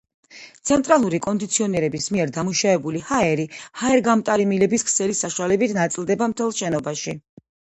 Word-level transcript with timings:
ცენტრალური 0.69 1.19
კონდიციონერების 1.25 2.07
მიერ 2.15 2.33
დამუშავებული 2.39 3.03
ჰაერი 3.11 3.45
ჰაერგამტარი 3.83 4.49
მილების 4.55 4.87
ქსელის 4.89 5.23
საშუალებით 5.27 5.77
ნაწილდება 5.81 6.33
მთელ 6.33 6.53
შენობაში. 6.63 7.17